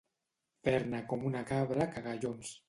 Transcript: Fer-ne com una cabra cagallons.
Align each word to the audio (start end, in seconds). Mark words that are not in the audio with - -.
Fer-ne 0.67 1.01
com 1.11 1.27
una 1.33 1.43
cabra 1.53 1.89
cagallons. 1.99 2.57